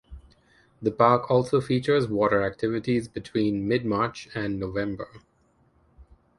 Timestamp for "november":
4.59-5.09